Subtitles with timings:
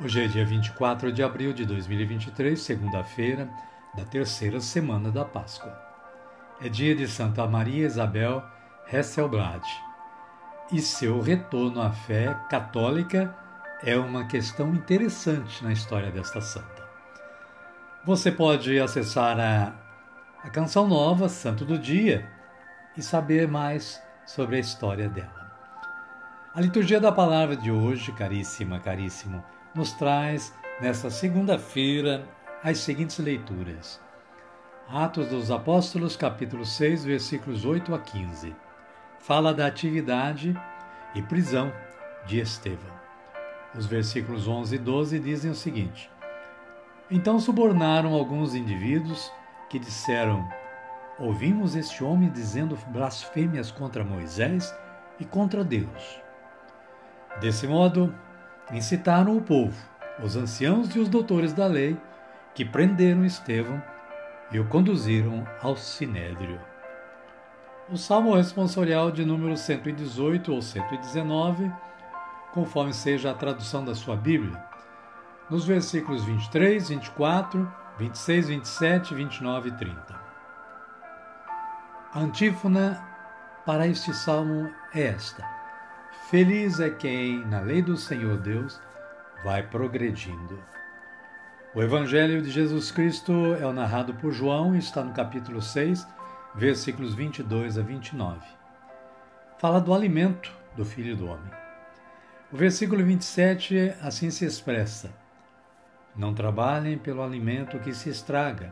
[0.00, 3.50] Hoje é dia 24 de abril de 2023, segunda-feira
[3.96, 5.76] da terceira semana da Páscoa.
[6.62, 8.44] É dia de Santa Maria Isabel
[8.92, 9.60] Hesselblad
[10.70, 13.36] e seu retorno à fé católica
[13.82, 16.88] é uma questão interessante na história desta santa.
[18.04, 19.74] Você pode acessar a,
[20.44, 22.24] a canção nova, Santo do Dia,
[22.96, 25.50] e saber mais sobre a história dela.
[26.54, 29.44] A liturgia da palavra de hoje, caríssima, caríssimo,
[29.78, 32.28] nos traz, nesta segunda-feira,
[32.64, 34.00] as seguintes leituras.
[34.88, 38.56] Atos dos Apóstolos, capítulo 6, versículos 8 a 15.
[39.20, 40.60] Fala da atividade
[41.14, 41.72] e prisão
[42.26, 42.98] de Estevão.
[43.72, 46.10] Os versículos 11 e 12 dizem o seguinte:
[47.08, 49.30] Então subornaram alguns indivíduos
[49.70, 50.48] que disseram:
[51.20, 54.74] Ouvimos este homem dizendo blasfêmias contra Moisés
[55.20, 56.20] e contra Deus.
[57.40, 58.12] Desse modo,
[58.72, 59.76] incitaram o povo,
[60.22, 61.96] os anciãos e os doutores da lei,
[62.54, 63.82] que prenderam Estevão
[64.50, 66.60] e o conduziram ao sinédrio.
[67.90, 71.70] O salmo responsorial de número 118 ou 119,
[72.52, 74.62] conforme seja a tradução da sua Bíblia,
[75.48, 80.20] nos versículos 23, 24, 26, 27, 29 e 30.
[82.12, 83.02] A antífona
[83.64, 85.57] para este salmo é esta.
[86.30, 88.78] Feliz é quem, na lei do Senhor Deus,
[89.42, 90.62] vai progredindo.
[91.74, 96.06] O Evangelho de Jesus Cristo é o narrado por João e está no capítulo 6,
[96.54, 98.46] versículos 22 a 29.
[99.56, 101.50] Fala do alimento do Filho do Homem.
[102.52, 105.10] O versículo 27 assim se expressa:
[106.14, 108.70] Não trabalhem pelo alimento que se estraga,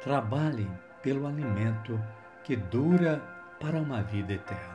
[0.00, 0.70] trabalhem
[1.02, 2.00] pelo alimento
[2.44, 3.20] que dura
[3.58, 4.73] para uma vida eterna.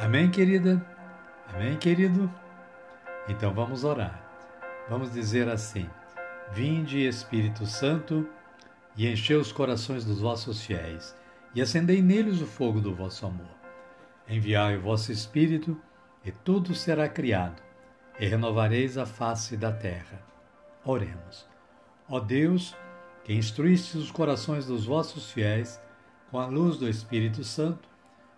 [0.00, 0.80] Amém, querida?
[1.52, 2.32] Amém, querido?
[3.28, 4.22] Então vamos orar.
[4.88, 5.90] Vamos dizer assim:
[6.52, 8.24] Vinde, Espírito Santo,
[8.96, 11.16] e enchei os corações dos vossos fiéis,
[11.52, 13.50] e acendei neles o fogo do vosso amor.
[14.28, 15.76] Enviai o vosso Espírito,
[16.24, 17.60] e tudo será criado,
[18.20, 20.22] e renovareis a face da terra.
[20.84, 21.44] Oremos.
[22.08, 22.72] Ó Deus,
[23.24, 25.80] que instruíste os corações dos vossos fiéis
[26.30, 27.88] com a luz do Espírito Santo,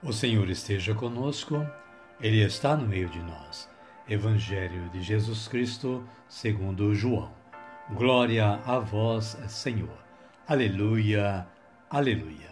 [0.00, 1.66] O Senhor esteja conosco,
[2.20, 3.68] Ele está no meio de nós.
[4.08, 7.32] Evangelho de Jesus Cristo, segundo João.
[7.90, 9.98] Glória a vós, Senhor.
[10.46, 11.44] Aleluia,
[11.90, 12.50] aleluia.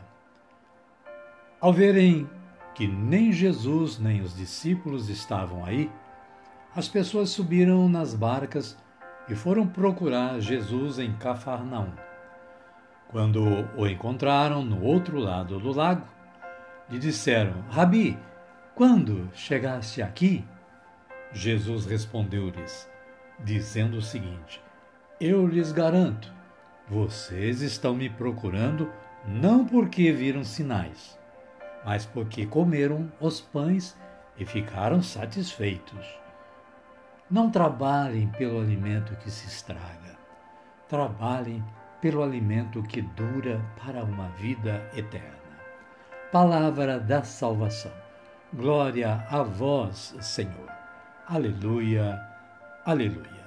[1.61, 2.29] Ao verem
[2.75, 5.89] que nem Jesus nem os discípulos estavam aí,
[6.75, 8.77] as pessoas subiram nas barcas
[9.29, 11.93] e foram procurar Jesus em Cafarnaum.
[13.07, 16.16] Quando o encontraram no outro lado do lago,
[16.89, 18.19] lhe disseram: Rabi,
[18.75, 20.45] quando chegaste aqui?
[21.33, 22.89] Jesus respondeu-lhes,
[23.41, 24.63] dizendo o seguinte:
[25.21, 26.33] Eu lhes garanto,
[26.89, 28.91] vocês estão me procurando
[29.27, 31.19] não porque viram sinais,
[31.85, 33.97] mas porque comeram os pães
[34.39, 36.07] e ficaram satisfeitos.
[37.29, 40.17] Não trabalhem pelo alimento que se estraga.
[40.89, 41.65] Trabalhem
[42.01, 45.46] pelo alimento que dura para uma vida eterna.
[46.39, 47.91] Palavra da salvação.
[48.53, 50.71] Glória a vós, Senhor.
[51.27, 52.23] Aleluia,
[52.85, 53.47] aleluia.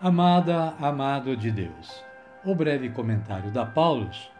[0.00, 2.02] Amada, amado de Deus,
[2.42, 4.30] o breve comentário da Paulus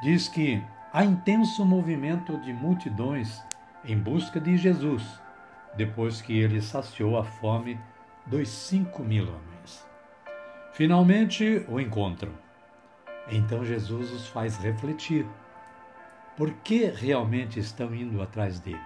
[0.00, 0.62] diz que
[0.92, 3.42] há intenso movimento de multidões
[3.84, 5.02] em busca de Jesus,
[5.76, 7.80] depois que ele saciou a fome
[8.24, 9.84] dos cinco mil homens.
[10.72, 12.30] Finalmente o encontram.
[13.28, 15.26] Então Jesus os faz refletir.
[16.36, 18.78] Por que realmente estão indo atrás dele?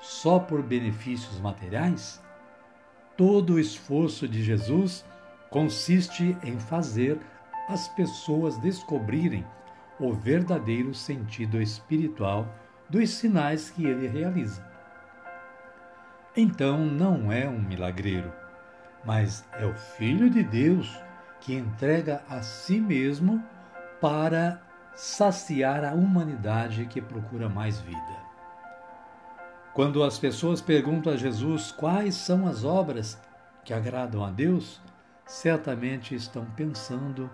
[0.00, 2.22] Só por benefícios materiais?
[3.16, 5.04] Todo o esforço de Jesus
[5.50, 7.18] consiste em fazer
[7.68, 9.44] as pessoas descobrirem
[9.98, 12.46] o verdadeiro sentido espiritual
[12.88, 14.64] dos sinais que ele realiza.
[16.36, 18.32] Então não é um milagreiro,
[19.04, 20.94] mas é o Filho de Deus
[21.40, 23.42] que entrega a si mesmo
[24.00, 24.60] para
[24.96, 28.26] saciar a humanidade que procura mais vida.
[29.74, 33.20] Quando as pessoas perguntam a Jesus quais são as obras
[33.62, 34.80] que agradam a Deus,
[35.26, 37.30] certamente estão pensando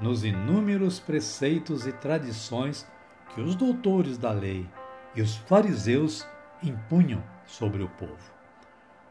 [0.00, 2.86] nos inúmeros preceitos e tradições
[3.34, 4.66] que os doutores da lei
[5.14, 6.26] e os fariseus
[6.62, 8.32] impunham sobre o povo.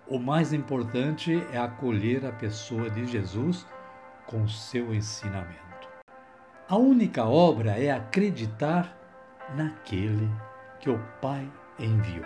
[0.07, 3.67] O mais importante é acolher a pessoa de Jesus
[4.25, 5.62] com seu ensinamento.
[6.69, 8.95] A única obra é acreditar
[9.53, 10.29] naquele
[10.79, 12.25] que o Pai enviou.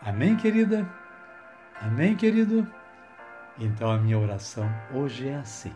[0.00, 0.88] Amém, querida?
[1.80, 2.66] Amém, querido?
[3.58, 5.74] Então a minha oração hoje é assim: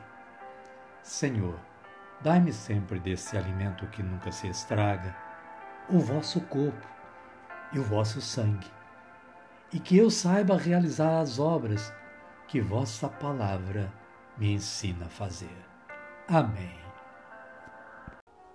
[1.02, 1.58] Senhor,
[2.22, 5.14] dai-me sempre desse alimento que nunca se estraga,
[5.90, 6.88] o vosso corpo
[7.72, 8.70] e o vosso sangue,
[9.70, 11.92] e que eu saiba realizar as obras
[12.48, 13.92] que vossa palavra
[14.38, 15.56] me ensina a fazer.
[16.26, 16.91] Amém.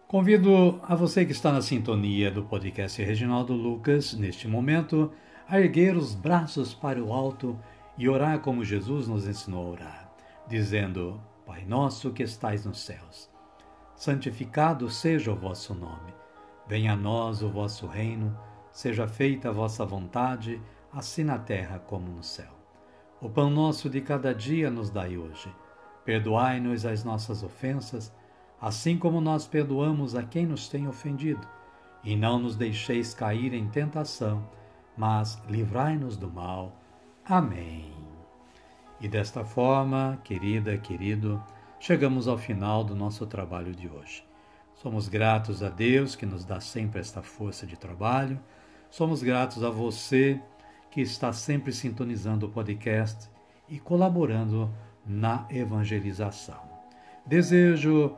[0.07, 5.11] Convido a você que está na sintonia do podcast Reginaldo Lucas, neste momento,
[5.45, 7.59] a erguer os braços para o alto
[7.97, 10.13] e orar como Jesus nos ensinou a orar,
[10.47, 13.29] dizendo: Pai nosso que estais nos céus,
[13.97, 16.13] santificado seja o vosso nome.
[16.65, 18.33] Venha a nós o vosso reino,
[18.71, 22.53] seja feita a vossa vontade, assim na terra como no céu.
[23.19, 25.53] O pão nosso de cada dia nos dai hoje.
[26.05, 28.15] Perdoai-nos as nossas ofensas,
[28.59, 31.47] assim como nós perdoamos a quem nos tem ofendido.
[32.03, 34.47] E não nos deixeis cair em tentação,
[34.95, 36.73] mas livrai-nos do mal.
[37.25, 37.91] Amém.
[38.99, 41.43] E desta forma, querida, querido,
[41.79, 44.23] chegamos ao final do nosso trabalho de hoje.
[44.73, 48.39] Somos gratos a Deus que nos dá sempre esta força de trabalho.
[48.89, 50.39] Somos gratos a você
[50.89, 53.29] que está sempre sintonizando o podcast
[53.67, 54.71] e colaborando
[55.05, 56.61] na evangelização.
[57.25, 58.17] Desejo